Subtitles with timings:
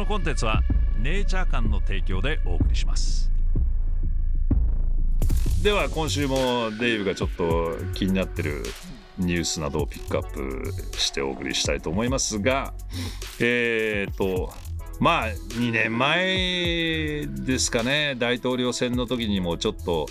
[0.00, 0.62] のコンテンツは
[0.98, 3.30] ネイチャー館の提供でお送りします。
[5.62, 8.62] では今週もデイブがちょっと気になってる
[9.18, 12.72] ニュースなどをピックアップしてお送りしたいと思いますが
[13.40, 14.54] えっ、ー、と
[15.00, 20.06] まあ2年前ですかね大統領選の時にもちょっと、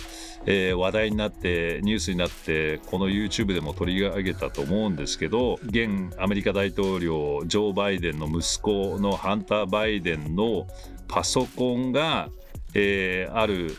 [0.46, 10.66] えー、話題になってニュースになってこの YouTube でも取り上げたと思うんですけど現アメリカ大統領ジョー・バイデンの息子のハンター・バイデンの
[11.06, 12.28] パソコンが、
[12.74, 13.76] えー、ある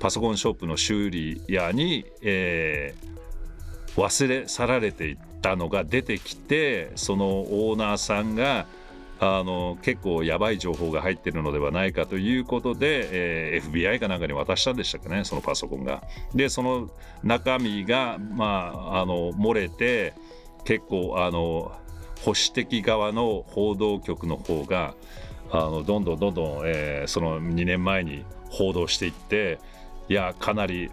[0.00, 8.66] パソコンショップの修理屋に、えー、忘れ去られていったのが出てきてそのオーナーさんが
[9.24, 16.02] あの結構やばい情報が入ってるのではないかということで、えー、FBI かなんかに渡したんでしたっけねそのパソコンが。
[16.34, 16.90] でその
[17.22, 20.14] 中身が、まあ、あの漏れて
[20.64, 21.70] 結構あの
[22.22, 24.94] 保守的側の報道局の方が
[25.52, 29.60] あのどんどんどんどん、えー、その2年前に報道していって
[30.08, 30.90] いやかなり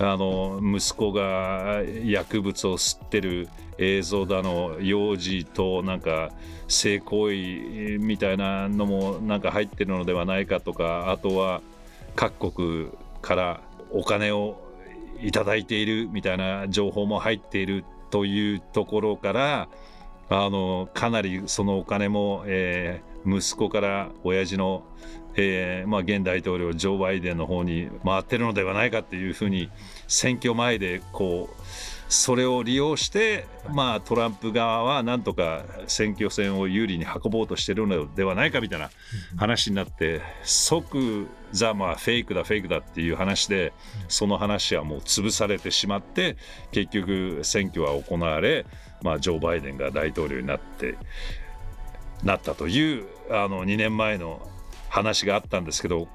[0.00, 3.48] あの息子が薬物を吸ってる
[3.78, 6.30] 映像だの幼児となんか
[6.68, 11.62] 性行為みたいなのもなんか入ってるのではないかとかあとは
[12.14, 12.88] 各国
[13.22, 13.60] から
[13.90, 14.60] お金を
[15.20, 19.68] いただいているみたいな情報も入っているというところから
[20.28, 24.82] あのかなりそのお金も、えー、息子から親父の
[25.40, 29.70] えーまあ、現大統領ジョー・バイデンの方に回ってるのではないかっていうふうに
[30.08, 31.62] 選挙前でこう
[32.08, 38.90] それを利用して、まあ、トランプ側はなんとか選挙戦を有利に運ぼうとしてるのではないかみたいな
[39.36, 43.72] 話になって即ザ・まあフェイクだフェイクだっていう話で
[44.08, 46.36] その話はもう潰されてしまって
[46.72, 48.64] 結局選挙は行われ、
[49.02, 50.96] まあ、ジョー・バイデンが大統領になって
[52.22, 54.46] なったというあの2年前の
[54.88, 56.08] 話があったんですけど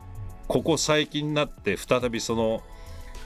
[0.48, 2.62] ここ最近になって再びその、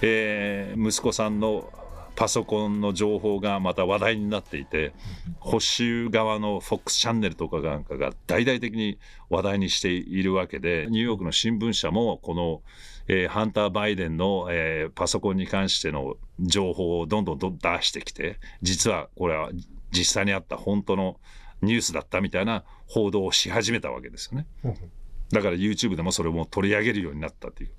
[0.01, 1.71] えー、息子さんの
[2.17, 4.93] パソコンの情報がまた話題になっていて
[5.39, 8.97] 保守側の FOX チャンネルとかなんかが大々的に
[9.29, 12.61] 話題にしているわけでニューヨークの新聞社もこの、
[13.07, 19.51] えー、ハンター・バイデンの、えー、パソコンに関しての情報をどんどんどん出してきて実はこれは
[19.91, 21.19] 実際にあった本当の
[21.61, 24.47] ニュースだったみたいな報道をし始めたわけですよね。
[25.31, 27.71] だから YouTube でもそれも取り上げるようになったという。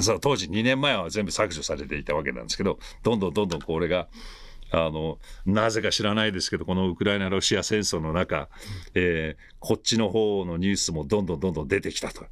[0.00, 4.08] その当時2年前は全部削除されていたわけなんですけどどんどんどんどんこれが
[4.72, 8.48] あのなぜか知らないですけどこのウクライナ・ロシア戦争の中、
[8.94, 12.24] えー、こっちの方のニュースもどんどんどんどん出てきたと。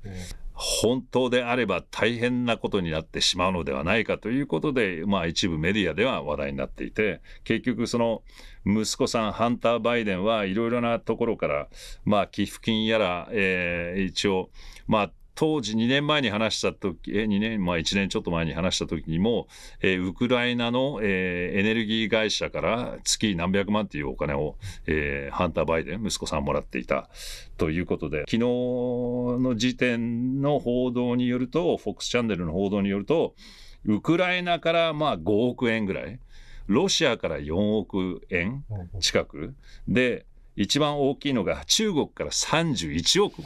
[0.60, 8.22] 本当であれば大変なことになってしまうのではないかということで、まあ、一部メディアでは話題になっていて結局その
[8.66, 11.68] 息子さんハンター・バイデンはいろいろなところから、
[12.04, 14.50] まあ、寄付金やら、えー、一応、
[14.88, 19.46] まあ、当時2年前に話した時え2年、まあ、1年ちょっと前に話した時にも、
[19.80, 24.56] えー、ウクライナの、えー、エネルギー会社から月何百万っていうお金を、
[24.88, 27.08] えー、ハンター・バイデン息子さんもらっていた
[27.56, 33.36] ということで昨日の時点の報道によると FOX チャンネルの報道によると
[33.84, 36.18] ウクライナからまあ5億円ぐらい
[36.66, 38.64] ロシアから4億円
[38.98, 39.54] 近く
[39.86, 40.26] で
[40.60, 43.42] 一番大きいのが中国から31億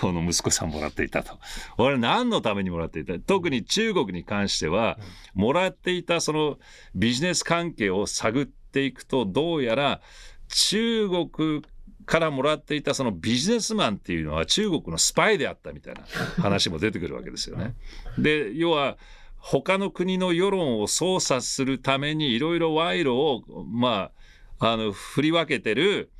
[0.00, 1.38] この息子さんもらっていたと。
[1.78, 3.18] 俺何のためにもらっていた？
[3.20, 4.98] 特に中国に関しては
[5.34, 6.58] もらっていたその
[6.94, 10.00] ビジネス関係を探っていくとどうやら
[10.48, 11.62] 中国
[12.04, 16.02] からもらっていたそのビジネスマンっていうのは中国のスパイであったみたいな
[16.42, 17.74] 話も出てくるわけですよね。
[18.18, 18.96] で要は
[19.38, 24.10] 他の国の世論を操作するためにいろいろ賄賂をま
[24.58, 26.10] ああの振り分けてる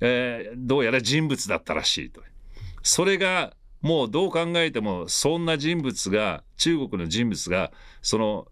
[0.00, 2.22] えー、どうやら人物だったらしいと。
[2.82, 7.72] それがもうどう考えてもそんな人物が中国の人物が
[8.02, 8.48] その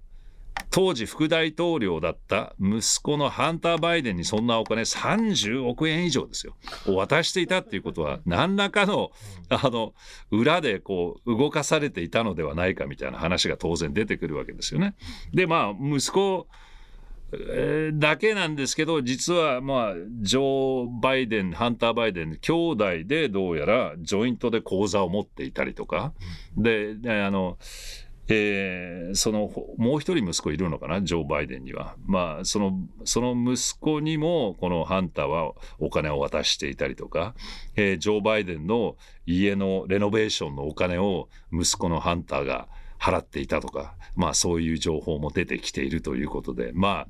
[0.70, 9.10] 当時副大統領だった息子のハンター・バイデンにそんなお金30億円以上ですよを渡していたっていうことは何らかの
[9.48, 9.94] あの
[10.30, 14.94] 裏でこう動かされていたのではないかみたいな話が当然出てくるわけですよね。
[15.32, 16.48] でまあ息子、
[17.94, 26.14] だけなんですけど実はまあジョー・バイデンハンター・バイデン兄弟でどうやらジョイントで口座を持っていたりとか、
[26.56, 27.58] であの
[28.30, 31.96] えー、そのもう一人息子いるのかなジョー・バイデンには。
[32.04, 32.72] まあその
[33.04, 37.34] その息子にもこのハンターはお金を渡していたりとか、
[37.74, 47.06] えー、ジョー・バイデンの家のレノベーションのお金を息子のハンターが払っていたとか、まあ、そういう情報も出てきているということで、ま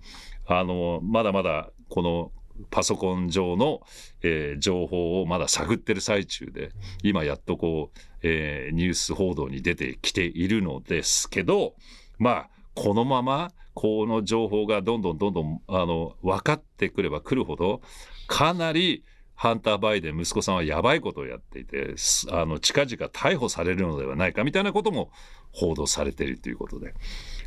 [0.47, 2.33] あ、あのまだまだこの
[2.71, 3.83] パソコン上の、
[4.23, 11.75] えー、情報をまだ探ってる最中で今やっとこう、えー、ニュース報道に出てきているのですけど
[12.19, 17.81] まあこのままこの情報がどんどんどんどんあの分かってくればくるほど
[18.27, 19.05] かなり
[19.39, 21.95] ハンター・バイデン息子さんはやばいことをやっていて
[22.33, 25.13] あの近々逮捕されるのではないかみたいなことも
[25.53, 26.93] 報道されているということで。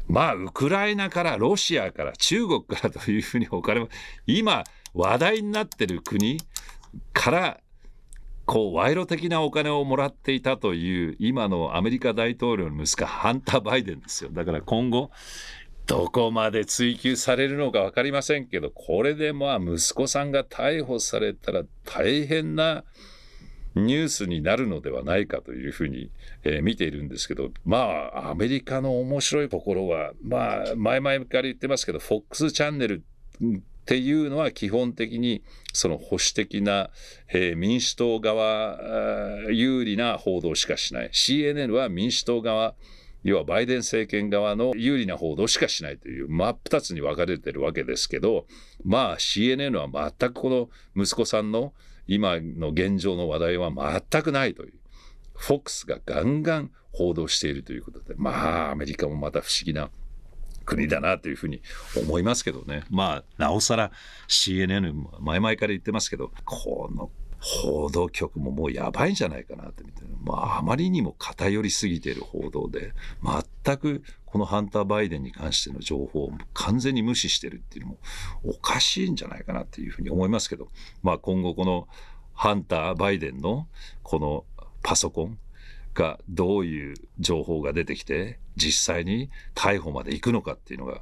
[0.07, 3.89] まあウクライナからロシアから中国からというふうにお金も
[4.25, 6.37] 今話題になっている国
[7.11, 7.59] から
[8.45, 14.29] こう賄賂的なお金をもらっていたという今のアメリカ大統領の息子ハンター・バイデンですよ。
[14.31, 15.11] だから今後
[15.87, 22.83] どこまで追及されるのか分かりませんけどこれでまあ息子さんが逮捕されたら大変な
[23.75, 26.11] ニュースになるのではないかというふうに、
[26.43, 33.03] えー、見ているんですけどまあアメリカの面白いところはまあ前々から言ってますけど FOX チャンネル
[33.41, 35.43] っていうのは基本的に
[35.73, 36.89] その保守的な、
[37.29, 38.77] えー、民主党側
[39.51, 41.09] 有利な報道しかしない。
[41.09, 42.75] CNN は民主党側
[43.23, 48.45] 要はバイデン政権側の有利な報道しかしないという真っ二つに分かれてるわけですけど
[48.83, 51.73] まあ CNN は全くこの息子さんの
[52.07, 53.71] 今の現状の話題は
[54.09, 54.73] 全くないという。
[55.41, 59.89] FOX がガンガン報道しているということでまあアメリカもまた不思議な
[60.65, 61.61] 国だなというふうに
[61.97, 63.91] 思いますけどねまあなおさら
[64.27, 67.09] CNN 前々から言ってますけどこの
[67.41, 72.93] 報道局ももうやばいんじゃないかなって見て、まあ、あまりにも偏りすぎている報道で
[73.65, 77.97] 全くこのハンター・バイデンに関しての情報を完全に無視してるっていうのも
[78.43, 80.69] おかしいんじゃないかなっていうふうに思いますけど、
[81.01, 81.87] まあ、今後この
[82.33, 83.67] ハンター・バイデンの
[84.03, 84.45] この
[84.83, 85.37] パソコン
[85.93, 91.01] がどういう情報が出てきて実際に逮捕まで行くのかっていうのが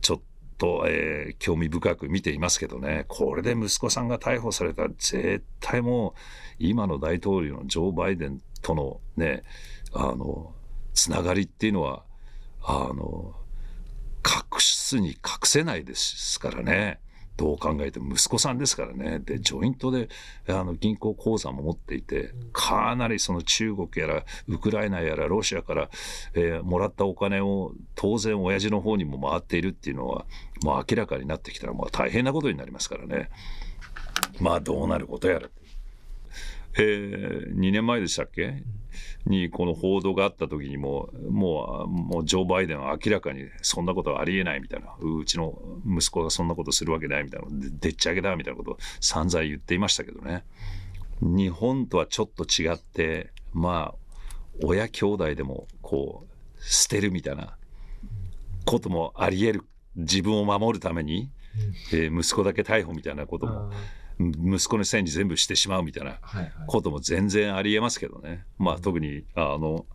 [0.00, 0.24] ちょっと
[0.62, 6.12] と、えー、興味深く見ていますけどねこれで息子さんが逮捕されたら絶対もう
[6.60, 9.42] 今の大統領のジョー・バイデンとのね
[9.92, 10.54] あの
[10.94, 12.04] つながりっていうのは
[12.62, 13.34] あの
[14.24, 15.16] 隠すに隠
[15.46, 17.00] せないですからね。
[17.36, 20.08] どう考えても息子さんですからねでジョイントで
[20.48, 25.90] あの銀行口座も持っていてかなりその中国やらウクライナやらロシアから、
[26.34, 30.26] えー、もらったお金を当然親父の方にも回っているっていうのは
[30.62, 33.30] もう明らかになってきたらまあ大変なことになりますからね
[34.40, 35.48] まあどうなることやら。
[36.78, 38.62] えー、2年前でしたっけ？
[39.26, 44.94] にこの報道があった時にももうもうジョー・バイデンは明らかにそんなことはありえないみたいな。
[45.00, 47.46] うちの息子がそんなことするわけないみたいな。
[47.50, 50.44] でっち上げだみたいなことを散々言っていましたけどね。
[51.20, 54.16] 日本とはちょっと違ってまあ
[54.62, 57.56] 親兄弟でもこう捨てるみたいな
[58.66, 59.62] こともありえる。
[59.94, 61.30] 自分を守るために、
[61.92, 63.70] えー、息子だけ逮捕みたいなことも。
[64.18, 66.18] 息子のせいに全部してしまうみたいな
[66.66, 69.86] ことも全然ありえますけどね、まあ、特にあの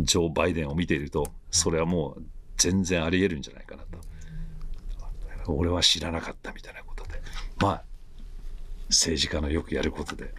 [0.00, 2.22] ジョー・バイデンを見ているとそれはもう
[2.56, 3.98] 全然ありえるんじゃないかなと。
[5.46, 7.20] 俺は知らなかったみたいなことで。
[7.60, 7.84] まあ
[8.88, 10.32] 政治家のよくやることで。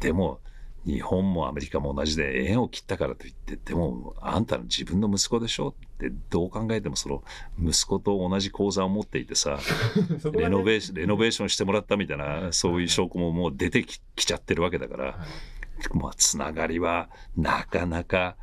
[0.00, 0.40] でも
[0.86, 7.22] 日本もアメリカも同じで縁を切ったからといってでもあんたの自分の息子でしょってどう考えてもその
[7.58, 9.58] 息子と同じ口座を持っていてさ
[10.32, 18.36] レノベーションレノベーションしてもらったみたいなそういう証拠ももう出てきちゃってるわけだから、はい、まあつながりはなかなか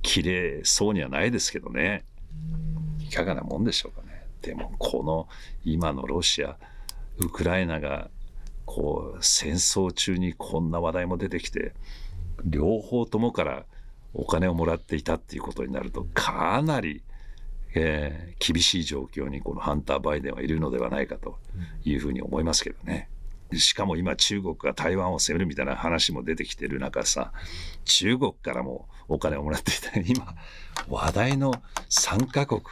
[0.00, 2.04] 綺麗そうにはないですけどね。
[3.00, 4.22] いかがなもんでしょうかね。
[4.40, 5.28] でもこの
[5.64, 6.56] 今のロシア
[7.18, 8.10] ウクライナが
[8.64, 11.74] こう戦争中にこんな話題も出てきて
[12.44, 13.64] 両方ともから
[14.14, 17.02] お金をもらっていたっていうことになるとかなり、
[17.74, 21.38] えー、厳しい状況にこのハンター・バイデンはいるのではないかと
[21.84, 23.08] いうふうに思いますけどね。
[23.54, 27.32] しかも今中国が台湾を攻めるみたいな話も出てきてる中さ
[27.84, 30.34] 中国からもお金をもらっていた今
[30.88, 31.52] 話題の
[31.90, 32.62] 3カ国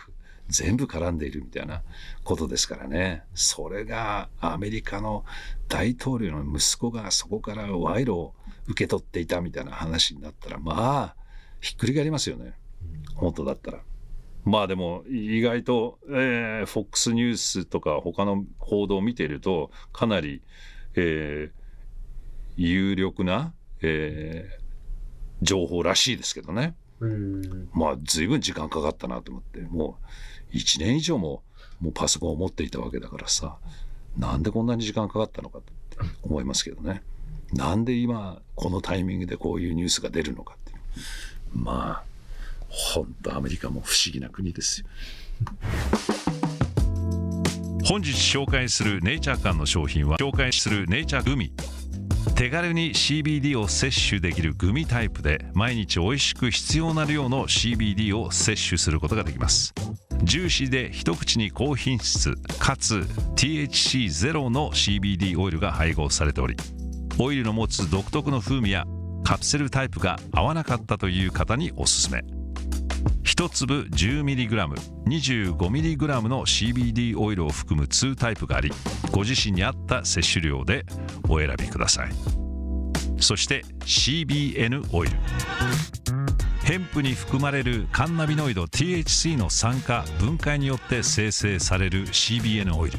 [0.48, 1.82] 全部絡んでいるみたいな
[2.24, 5.24] ことですからねそれがアメリカの
[5.68, 8.34] 大統領の息子がそこから賄賂を
[8.66, 11.19] 受け取っていたみたいな話になったらまあ
[11.60, 12.54] ひっくり返りますよね。
[13.14, 13.80] 本当だったら。
[14.44, 20.40] まあでも意外と、えー、FOX ニュースとか他の報道を見ているとかなり、
[20.94, 21.52] えー、
[22.56, 23.52] 有力な、
[23.82, 26.74] えー、情報らしいですけどね。
[27.72, 29.60] まあ随分時間かかったなと思って。
[29.60, 29.98] も
[30.52, 31.42] う1年以上も
[31.80, 33.58] もうパソコンを持っていたわけだからさ。
[34.16, 35.72] なんでこんなに時間かかったのかって
[36.22, 37.02] 思いますけどね。
[37.52, 40.72] なんで今このタイミングでこういうニュースが出るのかって
[41.54, 42.10] まあ
[42.68, 44.86] 本当アメリカも不思議な国ですよ。
[47.84, 51.52] 本日紹介するネイチャー館の商品は紹介するネイチャーグミ
[52.36, 59.74] 手軽に CBD を摂取できるグミタイプで毎日美味しく必要な量の CBD を摂取することができます
[60.22, 66.56] ジューシーで一口に高品質かつ THC ゼロの CBD オイルが配合されており
[67.18, 68.84] オイルの持つ独特の風味や
[69.24, 72.24] カプセルタイプが合わなかったという方におすすめ。
[73.24, 78.70] 1粒 10mg25mg の CBD オイルを含む2タイプがあり
[79.12, 80.84] ご自身に合った摂取量で
[81.28, 82.10] お選びください。
[83.18, 85.16] そして CBN オイル。
[86.64, 92.98] ヘンプに含まれるカンナビノイド THC の酸化分解によって生成される CBN オイル。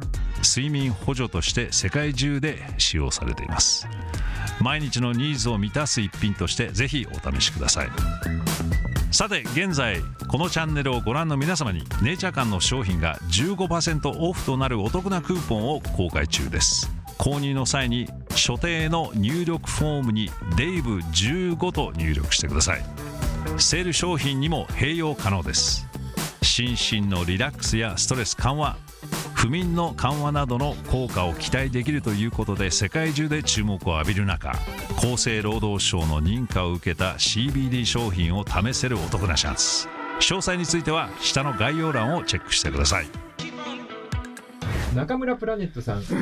[0.43, 3.87] 睡眠補助として世界中で使用されています。
[4.59, 7.89] 毎日のニーズを満たす一品としてぜひお試しください。
[9.11, 16.89] さて現在このチャンネルをご覧の皆様にネイチャー館の商品が15%オフとなるお得なクーポンを公開中です。
[17.17, 22.83] 購入の際に所定の入力フォームにデイブ15と入力してください。
[23.57, 25.87] セール商品にも併用可能です。
[26.41, 28.77] 心身のリラックスやストレス緩和
[29.41, 34.51] 不眠の緩和などの効果を期待できるということで世界中で注目を浴びる中
[34.97, 43.07] 厚生労働省の認可を受けた CBD 商品を試せるお得なチャンス詳細については下の概要欄をチェックしてください。
[44.95, 46.03] 中村プラネットさん。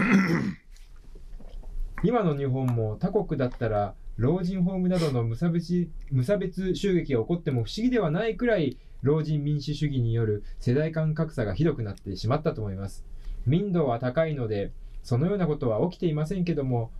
[2.02, 13.09] 今の日本も他国だったら老人ホームなどの無差別無差別襲撃が起こっても不思議ではないくらい老人民主主義による世代間格差がひどくなってしまったと思います。
[13.50, 16.91] 民度は高いので、そのようなことは起きていませんけども、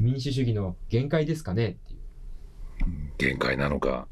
[0.00, 1.68] 民主主義の限界ですかね？
[1.68, 2.00] っていう。
[3.16, 4.08] 限界なのか、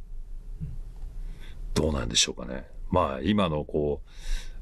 [1.74, 2.68] どうなんでしょうかね？
[2.88, 4.00] まあ、今のこ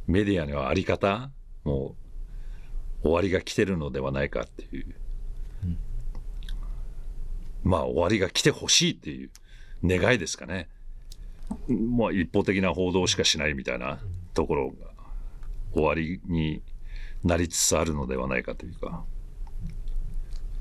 [0.08, 1.30] う、メディアのあり方、
[1.62, 1.94] も
[3.02, 4.94] う、終わりが来てるのではないかっていう。
[7.62, 9.30] まあ、終わりが来てほしいっていう
[9.84, 10.70] 願いですかね？
[11.68, 13.98] まあ、一方的な報道しかしないみたいな
[14.32, 14.89] ところが
[15.72, 16.62] 終わりに
[17.24, 19.04] なりつつあるのではないかというか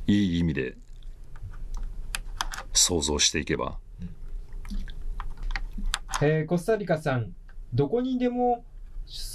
[0.08, 0.76] いい意味で
[2.74, 3.78] 想像していけば。
[6.22, 7.34] えー、コスタリカさん、
[7.74, 8.66] どこにでも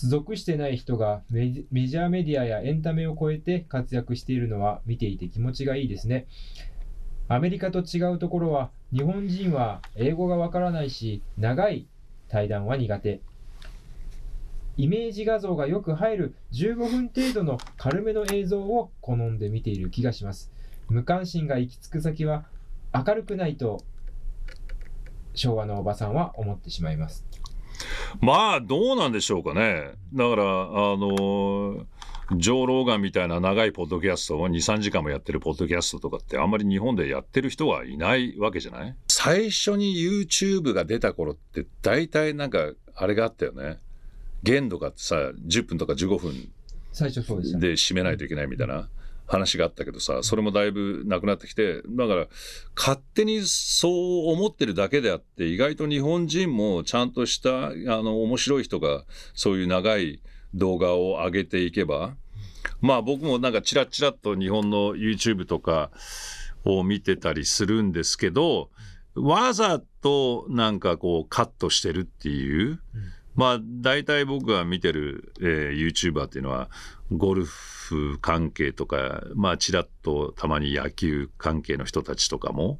[0.02, 6.26] 属してない人がメジャーメディアやエンタメを超えて活躍しているのは見ていて気持ちがいいですね。
[7.28, 11.86] アメリカと違うところは、日本人は英語がわからないし、長い
[12.28, 13.20] 対談は苦手。
[14.76, 20.50] イメージ画像がよく入る15分程度の軽めの映像を好んで見ている気がします。
[20.88, 22.44] 無関心が行き着く先は
[22.92, 23.82] 明るくないと
[25.34, 27.24] 昭和のおばさんは思ってしまいます。
[28.20, 29.92] まあどうなんでしょうかね。
[30.12, 30.46] だからあ
[30.96, 31.84] のー
[32.36, 38.96] ジョー・ローガンみたいな長いポッドキャストを2、3時間もやってるポッドキャストとかってあんまり日本でやってる人はいないわけじゃない？
[39.08, 43.78] 最初に YouTube が出た頃って大体なんかあれがあったよね。
[44.44, 46.52] 限度がさ、10分とか15分
[46.92, 48.88] 最初そうでで締めないといけないみたいな。
[49.26, 52.26] 話があったけどさそれもだいぶなくなってきてだから
[52.76, 60.20] 勝手にそう思ってるだけであって意外と日本人もちゃんとしたあの面白い人がそういう長い
[60.52, 62.14] 動画を上げていけば
[62.80, 65.90] まあ僕もなんかチラチラっと日本の YouTube とか
[66.64, 68.68] を見てたりするんですけど
[69.14, 72.80] わざとなんかこうカットしてるっていう、
[73.34, 76.70] まあ大体僕が見てる、えー、YouTuber っていうのは
[77.12, 82.78] ゴルフ関係とかまあちらっとたまに野球関係の人たちとかも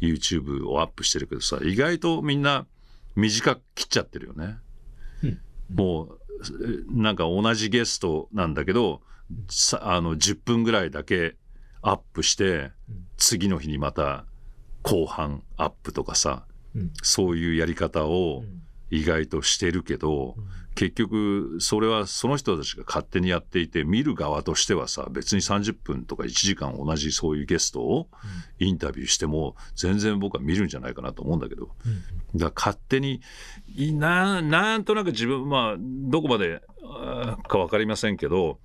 [0.00, 2.66] YouTube をアップしてるけどさ意外とみんな
[3.14, 4.56] 短く切っちゃってるよね。
[5.22, 5.40] うん、
[5.74, 6.18] もう
[6.90, 9.02] なんか同じゲストなんだけど
[9.80, 11.36] あの10分ぐらいだけ
[11.82, 12.72] アップして
[13.16, 14.24] 次の日にまた
[14.82, 16.46] 後半アップとかさ、
[17.02, 18.44] そういうやり方を
[18.90, 20.34] 意外としてるけど、
[20.74, 28.08] 結局それはその人たちが勝手にやっていて見る側としてはさ別に30分とか1時間同じそういうゲストを
[28.58, 31.70] インタビューしても全然僕は見るんじゃないかなと思うんだけど、
[32.34, 33.20] だから勝手に
[33.98, 36.62] ななんとなく自分まあどこまで
[37.48, 38.58] か分かりませんけど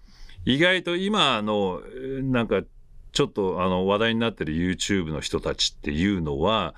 [0.45, 1.81] 意外と今の
[2.21, 2.61] なんか
[3.11, 6.75] ちょっとあの話題になってる YouTube の人たちっていうのは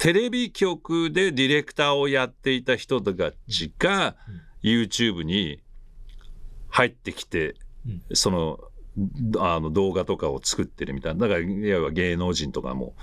[0.00, 3.12] テレビ局でディレクターをやっていた人た
[3.50, 4.16] ちが
[4.62, 5.62] YouTube に
[6.70, 7.54] 入ってきて、
[8.14, 8.60] その
[9.38, 11.28] あの動画とかを作ってるみたいな。
[11.28, 12.94] だからいわば芸能人とかも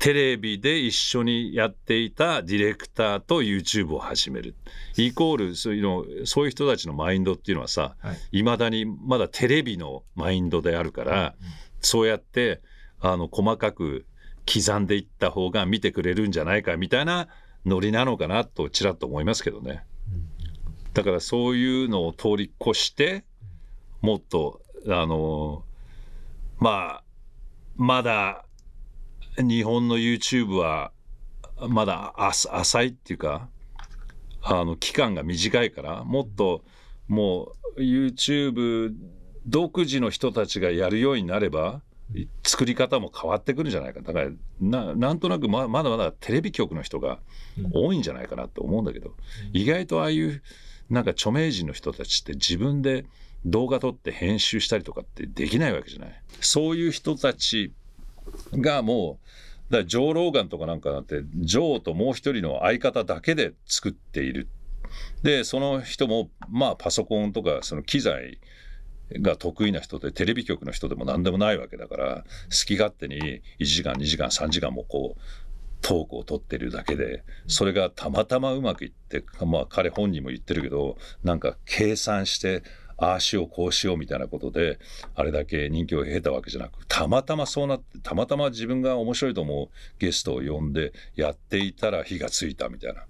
[0.00, 4.56] テレビで一緒にやっていたディレクターと YouTube を始める。
[4.96, 7.94] イコールそういうのそういう人たちのマインドっていうのはさ
[8.32, 11.48] いま、はい、だにまだテレビのマインドであるから、うん、
[11.82, 12.62] そうやって
[12.98, 14.06] あの細かく
[14.46, 17.28] 刻んでいった方が見てくれるんじゃないかみたいな
[17.64, 19.84] ノリなのかなとちらっと思いますけどね。
[20.94, 23.24] だからそういうのを通り越して
[24.00, 25.64] もっとあの
[26.58, 27.04] まあ
[27.76, 28.44] まだ
[29.38, 30.92] 日本の YouTube は
[31.68, 33.48] まだ浅いっていうか
[34.42, 36.64] あの期間が短いからもっと
[37.08, 38.94] もう YouTube
[39.46, 41.80] 独自の人たちがやるようになれば
[42.44, 44.00] 作り方も変わってくるんじゃないか。
[44.00, 47.18] だからななんとなくままだまだテレビ局の人が
[47.72, 49.14] 多いんじゃないかなと思うんだけど、
[49.52, 50.42] 意外とああいう
[50.90, 53.06] なんか著名人の人たちって自分で
[53.44, 56.22] 動画撮って編集したりとかってできないわけじゃない。
[56.40, 57.72] そういう人たち
[58.52, 59.18] がも
[59.70, 64.48] うだからジョー・ローガンとかなんかなんてジョーともう一人の相方だけで作っている。
[65.22, 68.38] でその人もまあパソコンとかその機材
[69.20, 75.20] が得意な人でテレビ局の人でも何でもないわけだから好き勝手に1時間2時間3時間もこう
[75.82, 82.62] トークを取ってるだけでそれがたまたまうまくいってまあ彼本人も言ってるけどなんか計算して
[83.02, 84.78] ああしようこうしようみたいなことで
[85.16, 89.68] あれだけ人気を得たわけじゃなくたまたまそうなってたまたま自分が面白いと思う
[89.98, 93.04] ゲストを呼んでやっていたら火がついたみたいな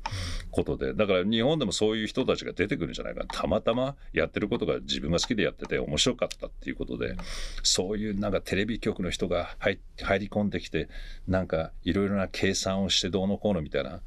[0.51, 0.95] ことで。
[0.95, 7.17] だから日本でもそういう人たちが出てくるんじゃないかたまたまやってることが自分が好きでやってて面白かったっていうことで。
[7.63, 9.79] そういうなんかテレビ局の人が入
[10.19, 10.89] り込んできて
[11.29, 14.01] なんかいろいろな計算をしてどうのこうのみたいな、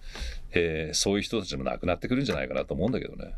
[0.51, 3.35] えー、そういう人たちもなくなってくるんじゃないかなと思うんだけどね。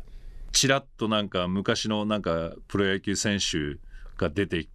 [0.52, 3.78] ちらっとなんか昔のなんかプロ野球選手
[4.16, 4.68] が出て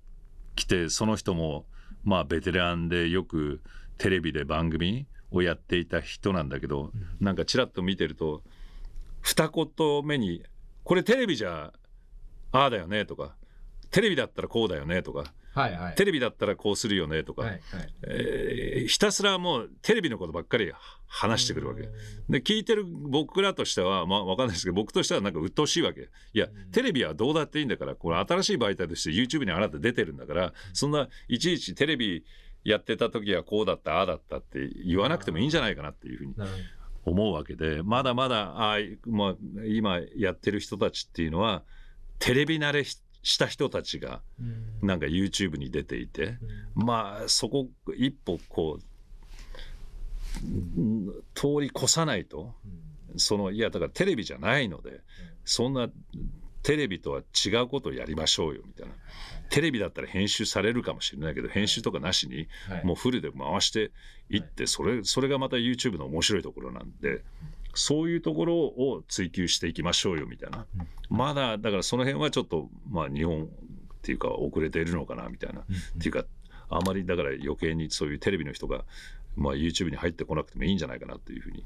[0.55, 1.65] きてその人も
[2.03, 3.61] まあベテランでよく
[3.97, 8.43] テレビで番組をやっていた人なんだけど、なんかちらっと見てると
[9.21, 10.43] 二言目に
[10.83, 11.73] 「これテレビじゃ
[12.51, 13.35] ああだよね」とか
[13.93, 15.33] 「テレビだったらこうだよね」とか。
[15.53, 17.61] はいはい、テレビだったらこうするよねとか、はいはい、
[18.07, 20.71] えー、ひたすらもうテレビのことばっかり
[21.05, 21.83] 話してくるわけ。
[22.27, 26.09] で聞いてる僕らとしてはまあ分かんないですけど僕としてはなんか鬱陶しいわけ。
[26.33, 32.25] いやテレビはどうだっていいんだからこれ新しい媒体として YouTube にあなた出てるんだからそんないちいちテレビ
[32.63, 36.33] やってた時はこうだったああだったって言わなくてもいいんじゃないかなっていうふうに
[37.05, 39.35] 思うわけでまだまだあ、まあ、
[39.67, 41.61] 今やってる人たちっていうのは
[42.17, 44.21] テレビ慣れしてした人たちが
[44.81, 46.37] なんか YouTube に出ていて、
[46.75, 48.83] まあそこ一歩こう
[51.33, 52.53] 通り越さないと、
[53.17, 55.01] そのいやだからテレビじゃないので、
[55.45, 55.89] そんな
[56.63, 58.93] テレビとは違うことをやりましょうよみたいな。
[59.49, 62.47] テレビだったら編集されるかもしれないけど編集とかなしに
[62.83, 63.91] もうフルで回して
[64.29, 67.21] いってそれそれがまた YouTube の面白いところなんで
[67.73, 70.65] そういうところを追求していきましょうよみたいな、
[71.09, 73.47] まだだからその辺はちょっとまあ日本っ
[74.01, 75.63] ていうか遅れているのかなみたいな、っ
[75.99, 76.25] ていうか
[76.69, 78.83] あまりだから余計にそういうテレビの人が
[79.35, 81.63] まあ YouTube に入ってこなくてもいいんじゃないかなっていうふうに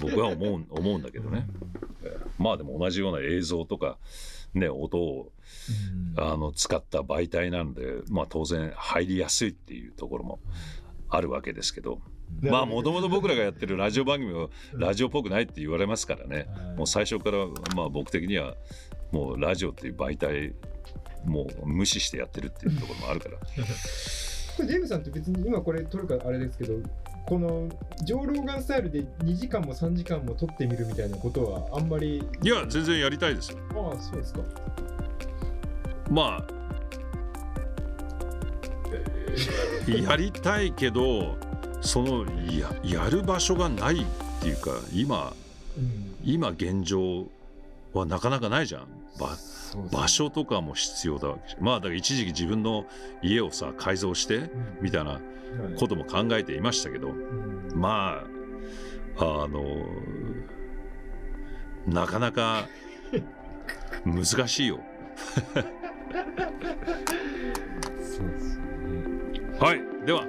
[0.00, 1.46] 僕は思う 思うんだけどね、
[2.38, 3.98] まあでも同じような映像とか
[4.54, 5.32] ね音を
[6.16, 10.40] あの使った媒体なのでまあ当然入りやすいっていうところも
[11.08, 12.00] あるわけですけど。
[12.40, 18.54] まあもともと僕らがやってるラジオ番組はラジオっぽくないって言われますからね、もう最初からまあ僕的には
[19.10, 20.54] もうラジオっていう媒体
[21.24, 23.38] もう無視してやってるっていうところもあるから。
[24.56, 26.74] これデーブさんって別に今これ撮るかあれですけど
[27.26, 27.68] この
[28.04, 32.24] 上ローガンスタイルで2時間も3時間も撮ってみるみたいなことはあんまり。
[32.42, 33.58] いや全然やりたいですよ。
[33.76, 34.40] ああそうですか。
[36.10, 36.46] まあ
[39.86, 41.36] やりたいけど
[41.80, 44.04] そのややる場所がないっ
[44.40, 45.34] ていうか今、
[45.76, 47.26] うん、今現状
[47.92, 48.86] はなかなかないじゃん。
[49.18, 49.36] 場
[49.90, 52.86] 場所とかも必要だわけまあだから一時期自分の
[53.22, 55.20] 家をさ改造してみたいな
[55.78, 58.24] ことも考えていましたけど、うん、ま
[59.18, 59.86] ああの
[61.86, 62.68] なかなか
[64.04, 64.80] 難しいよ。
[65.24, 65.60] そ
[68.22, 68.62] うですね。
[69.58, 70.06] はい。
[70.06, 70.24] では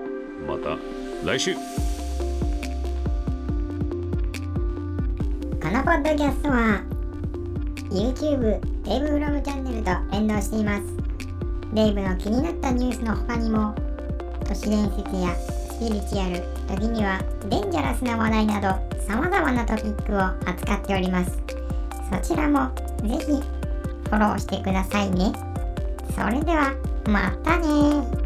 [0.47, 0.77] また
[1.25, 1.53] 来週。
[1.53, 1.59] こ
[5.67, 6.81] のポッドキャストは
[7.91, 10.83] YouTube、デイブフロムチャンネルと連動しています
[11.73, 13.75] デイブの気になったニュースの他にも
[14.47, 18.67] 都市伝説やスピリチュアル時にはデンジャラスな話題など
[19.05, 21.37] 様々なトピックを扱っております。
[22.09, 25.33] そちらもぜひフォローしてくださいね。
[26.15, 26.73] それでは
[27.07, 28.18] またね